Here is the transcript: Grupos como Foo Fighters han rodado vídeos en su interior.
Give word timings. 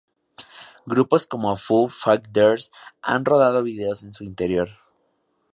Grupos 0.91 1.23
como 1.31 1.55
Foo 1.63 1.85
Fighters 2.01 2.65
han 3.09 3.23
rodado 3.29 3.61
vídeos 3.69 4.01
en 4.01 4.11
su 4.17 4.23
interior. 4.31 4.69